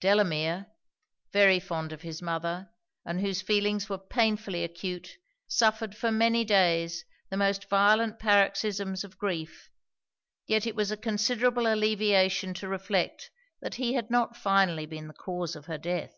[0.00, 0.68] Delamere,
[1.30, 2.70] very fond of his mother,
[3.04, 9.18] and whose feelings were painfully acute, suffered for many days the most violent paroxysms of
[9.18, 9.68] grief;
[10.46, 15.12] yet it was a considerable alleviation to reflect that he had not finally been the
[15.12, 16.16] cause of her death.